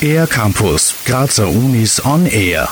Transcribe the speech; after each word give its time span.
Air 0.00 0.26
Campus, 0.26 1.04
Grazer 1.04 1.48
Unis 1.48 2.04
on 2.04 2.26
Air. 2.26 2.68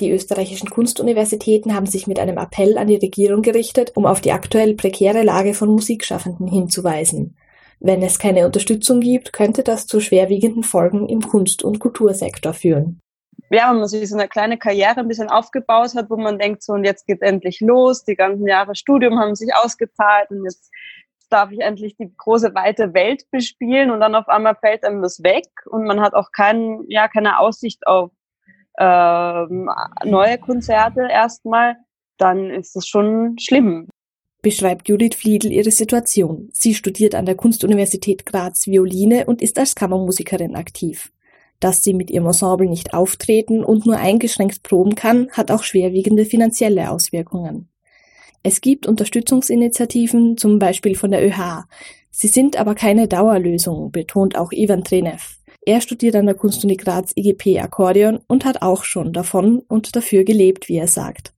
Die 0.00 0.10
österreichischen 0.10 0.70
Kunstuniversitäten 0.70 1.74
haben 1.74 1.86
sich 1.86 2.06
mit 2.06 2.18
einem 2.18 2.38
Appell 2.38 2.78
an 2.78 2.88
die 2.88 2.96
Regierung 2.96 3.42
gerichtet, 3.42 3.92
um 3.94 4.06
auf 4.06 4.20
die 4.20 4.32
aktuell 4.32 4.74
prekäre 4.74 5.22
Lage 5.22 5.54
von 5.54 5.68
Musikschaffenden 5.68 6.48
hinzuweisen. 6.48 7.36
Wenn 7.78 8.02
es 8.02 8.18
keine 8.18 8.46
Unterstützung 8.46 9.00
gibt, 9.00 9.32
könnte 9.32 9.62
das 9.62 9.86
zu 9.86 10.00
schwerwiegenden 10.00 10.62
Folgen 10.62 11.08
im 11.08 11.20
Kunst- 11.20 11.62
und 11.62 11.78
Kultursektor 11.78 12.52
führen. 12.52 13.00
Ja, 13.50 13.70
wenn 13.70 13.80
man 13.80 13.88
sich 13.88 14.08
so 14.08 14.16
eine 14.16 14.28
kleine 14.28 14.58
Karriere 14.58 15.00
ein 15.00 15.08
bisschen 15.08 15.28
aufgebaut 15.28 15.94
hat, 15.94 16.10
wo 16.10 16.16
man 16.16 16.38
denkt, 16.38 16.62
so 16.62 16.74
und 16.74 16.84
jetzt 16.84 17.06
geht 17.06 17.22
endlich 17.22 17.60
los, 17.60 18.04
die 18.04 18.16
ganzen 18.16 18.46
Jahre 18.46 18.74
Studium 18.74 19.18
haben 19.18 19.34
sich 19.34 19.54
ausgezahlt 19.54 20.30
und 20.30 20.44
jetzt 20.44 20.70
darf 21.30 21.50
ich 21.52 21.60
endlich 21.60 21.96
die 21.96 22.12
große 22.16 22.54
weite 22.54 22.94
Welt 22.94 23.24
bespielen 23.30 23.90
und 23.90 24.00
dann 24.00 24.14
auf 24.14 24.28
einmal 24.28 24.56
fällt 24.56 24.84
einem 24.84 25.02
das 25.02 25.22
weg 25.22 25.46
und 25.66 25.84
man 25.84 26.00
hat 26.00 26.14
auch 26.14 26.30
kein, 26.32 26.84
ja, 26.88 27.08
keine 27.08 27.38
Aussicht 27.38 27.86
auf 27.86 28.10
ähm, 28.78 29.70
neue 30.04 30.38
Konzerte 30.38 31.08
erstmal, 31.10 31.76
dann 32.18 32.50
ist 32.50 32.76
das 32.76 32.86
schon 32.86 33.36
schlimm 33.38 33.88
beschreibt 34.42 34.88
Judith 34.88 35.16
Fliedl 35.16 35.52
ihre 35.52 35.70
Situation. 35.70 36.48
Sie 36.52 36.74
studiert 36.74 37.14
an 37.14 37.26
der 37.26 37.34
Kunstuniversität 37.34 38.26
Graz 38.26 38.66
Violine 38.66 39.26
und 39.26 39.42
ist 39.42 39.58
als 39.58 39.74
Kammermusikerin 39.74 40.56
aktiv. 40.56 41.12
Dass 41.60 41.84
sie 41.84 41.92
mit 41.92 42.10
ihrem 42.10 42.26
Ensemble 42.26 42.68
nicht 42.68 42.94
auftreten 42.94 43.62
und 43.62 43.84
nur 43.84 43.98
eingeschränkt 43.98 44.62
proben 44.62 44.94
kann, 44.94 45.30
hat 45.32 45.50
auch 45.50 45.62
schwerwiegende 45.62 46.24
finanzielle 46.24 46.90
Auswirkungen. 46.90 47.69
Es 48.42 48.60
gibt 48.60 48.86
Unterstützungsinitiativen, 48.86 50.36
zum 50.36 50.58
Beispiel 50.58 50.96
von 50.96 51.10
der 51.10 51.26
ÖH. 51.26 51.64
Sie 52.10 52.28
sind 52.28 52.56
aber 52.56 52.74
keine 52.74 53.06
Dauerlösung, 53.06 53.92
betont 53.92 54.36
auch 54.36 54.50
Ivan 54.52 54.82
Trenev. 54.82 55.36
Er 55.66 55.80
studiert 55.82 56.16
an 56.16 56.26
der 56.26 56.34
Kunstuni 56.34 56.76
Graz 56.76 57.12
IGP 57.14 57.60
Akkordeon 57.60 58.20
und 58.26 58.46
hat 58.46 58.62
auch 58.62 58.84
schon 58.84 59.12
davon 59.12 59.60
und 59.68 59.94
dafür 59.94 60.24
gelebt, 60.24 60.68
wie 60.68 60.78
er 60.78 60.88
sagt. 60.88 61.34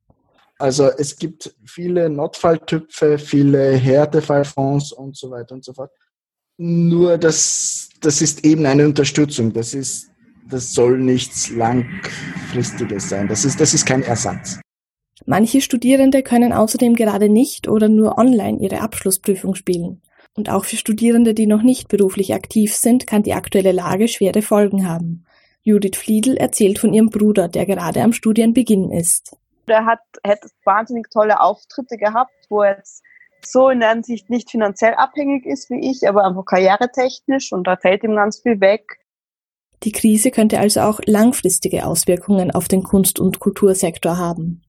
Also 0.58 0.84
es 0.96 1.16
gibt 1.16 1.52
viele 1.64 2.08
Notfalltüpfe, 2.08 3.18
viele 3.18 3.72
Härtefallfonds 3.72 4.92
und 4.92 5.16
so 5.16 5.30
weiter 5.32 5.56
und 5.56 5.64
so 5.64 5.72
fort. 5.72 5.90
Nur 6.56 7.18
das, 7.18 7.88
das 8.00 8.22
ist 8.22 8.44
eben 8.44 8.64
eine 8.64 8.84
Unterstützung. 8.84 9.52
Das 9.52 9.74
ist, 9.74 10.08
das 10.48 10.72
soll 10.72 11.00
nichts 11.00 11.50
langfristiges 11.50 13.08
sein. 13.08 13.26
Das 13.26 13.44
ist, 13.44 13.60
das 13.60 13.74
ist 13.74 13.84
kein 13.84 14.04
Ersatz. 14.04 14.60
Manche 15.24 15.60
Studierende 15.60 16.22
können 16.22 16.52
außerdem 16.52 16.94
gerade 16.94 17.28
nicht 17.28 17.68
oder 17.68 17.88
nur 17.88 18.18
online 18.18 18.58
ihre 18.60 18.80
Abschlussprüfung 18.80 19.54
spielen. 19.54 20.02
Und 20.34 20.48
auch 20.48 20.64
für 20.64 20.76
Studierende, 20.76 21.34
die 21.34 21.46
noch 21.46 21.62
nicht 21.62 21.88
beruflich 21.88 22.34
aktiv 22.34 22.74
sind, 22.74 23.06
kann 23.06 23.22
die 23.22 23.34
aktuelle 23.34 23.72
Lage 23.72 24.08
schwere 24.08 24.42
Folgen 24.42 24.88
haben. 24.88 25.24
Judith 25.62 25.96
Fliedl 25.96 26.36
erzählt 26.36 26.78
von 26.78 26.92
ihrem 26.92 27.10
Bruder, 27.10 27.48
der 27.48 27.66
gerade 27.66 28.02
am 28.02 28.12
Studienbeginn 28.12 28.90
ist. 28.90 29.36
Der 29.68 29.86
hat, 29.86 30.00
hätte 30.24 30.48
wahnsinnig 30.64 31.08
tolle 31.10 31.40
Auftritte 31.40 31.96
gehabt, 31.96 32.32
wo 32.48 32.62
er 32.62 32.78
jetzt 32.78 33.02
so 33.44 33.68
in 33.68 33.80
der 33.80 33.90
Ansicht 33.90 34.30
nicht 34.30 34.50
finanziell 34.50 34.94
abhängig 34.94 35.46
ist 35.46 35.70
wie 35.70 35.90
ich, 35.90 36.08
aber 36.08 36.24
einfach 36.24 36.44
karrieretechnisch 36.44 37.52
und 37.52 37.66
da 37.66 37.76
fällt 37.76 38.02
ihm 38.02 38.16
ganz 38.16 38.40
viel 38.40 38.60
weg. 38.60 38.98
Die 39.84 39.92
Krise 39.92 40.30
könnte 40.30 40.58
also 40.58 40.80
auch 40.80 41.00
langfristige 41.06 41.86
Auswirkungen 41.86 42.50
auf 42.50 42.68
den 42.68 42.82
Kunst- 42.82 43.18
und 43.18 43.40
Kultursektor 43.40 44.16
haben. 44.16 44.62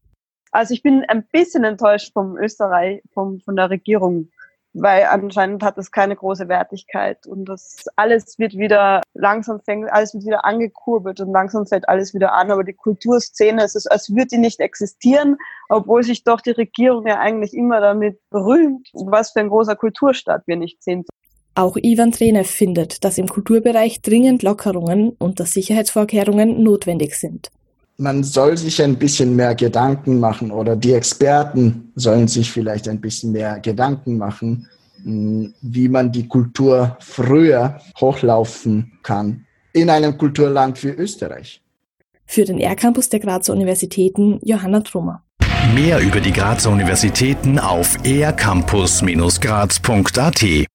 Also 0.53 0.75
ich 0.75 0.83
bin 0.83 1.03
ein 1.07 1.25
bisschen 1.31 1.63
enttäuscht 1.63 2.13
vom 2.13 2.37
Österreich, 2.37 3.01
vom, 3.11 3.39
von 3.39 3.55
der 3.55 3.71
Regierung, 3.71 4.29
weil 4.73 5.05
anscheinend 5.05 5.63
hat 5.63 5.79
es 5.79 5.91
keine 5.91 6.15
große 6.15 6.47
Wertigkeit 6.47 7.25
und 7.25 7.45
das 7.45 7.85
alles 7.95 8.37
wird 8.37 8.53
wieder 8.53 9.01
langsam 9.15 9.61
fängt, 9.61 9.91
alles 9.91 10.13
wird 10.13 10.25
wieder 10.25 10.45
angekurbelt 10.45 11.19
und 11.21 11.31
langsam 11.31 11.65
fällt 11.65 11.89
alles 11.89 12.13
wieder 12.13 12.33
an, 12.33 12.51
aber 12.51 12.63
die 12.63 12.73
Kulturszene 12.73 13.63
es 13.63 13.73
ist, 13.73 13.91
als 13.91 14.11
würde 14.11 14.27
die 14.27 14.37
nicht 14.37 14.59
existieren, 14.59 15.37
obwohl 15.69 16.03
sich 16.03 16.23
doch 16.23 16.39
die 16.39 16.51
Regierung 16.51 17.07
ja 17.07 17.19
eigentlich 17.19 17.55
immer 17.55 17.81
damit 17.81 18.19
berühmt, 18.29 18.89
was 18.93 19.31
für 19.31 19.39
ein 19.39 19.49
großer 19.49 19.75
Kulturstaat 19.75 20.43
wir 20.45 20.55
nicht 20.55 20.83
sind. 20.83 21.07
Auch 21.55 21.77
Ivan 21.77 22.11
Trenev 22.11 22.49
findet, 22.49 23.03
dass 23.03 23.17
im 23.17 23.27
Kulturbereich 23.27 24.03
dringend 24.03 24.43
Lockerungen 24.43 25.15
unter 25.17 25.45
Sicherheitsvorkehrungen 25.45 26.61
notwendig 26.61 27.15
sind. 27.15 27.49
Man 28.03 28.21
soll 28.21 28.57
sich 28.57 28.83
ein 28.83 28.97
bisschen 28.97 29.33
mehr 29.33 29.55
Gedanken 29.55 30.19
machen 30.19 30.51
oder 30.51 30.75
die 30.75 30.91
Experten 30.91 31.93
sollen 31.95 32.27
sich 32.27 32.51
vielleicht 32.51 32.89
ein 32.89 32.99
bisschen 32.99 33.31
mehr 33.31 33.61
Gedanken 33.61 34.17
machen, 34.17 34.67
hm, 35.01 35.53
wie 35.61 35.87
man 35.87 36.11
die 36.11 36.27
Kultur 36.27 36.97
früher 36.99 37.79
hochlaufen 38.01 38.91
kann 39.03 39.45
in 39.71 39.89
einem 39.89 40.17
Kulturland 40.17 40.83
wie 40.83 40.89
Österreich. 40.89 41.61
Für 42.25 42.43
den 42.43 42.59
R-Campus 42.59 43.07
der 43.07 43.21
Grazer 43.21 43.53
Universitäten 43.53 44.37
Johanna 44.43 44.81
Trummer. 44.81 45.23
Mehr 45.73 46.01
über 46.01 46.19
die 46.19 46.33
Grazer 46.33 46.71
Universitäten 46.71 47.57
auf 47.57 47.97
ercampus-graz.at 48.03 50.67